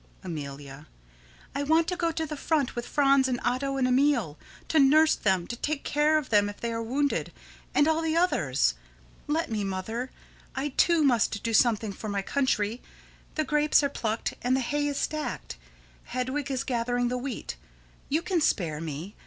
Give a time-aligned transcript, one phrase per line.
[0.23, 0.87] Amelia:
[1.53, 4.35] I want to go to the front with Franz and Otto and Emil,
[4.67, 7.31] to nurse them, to take care of them if they are wounded
[7.75, 8.73] and all the others.
[9.27, 10.09] Let me, Mother!
[10.55, 12.81] I, too, must do something for my country.
[13.35, 15.57] The grapes are plucked, and the hay is stacked.
[16.05, 17.55] Hedwig is gathering the wheat.
[18.09, 19.13] You can spare me.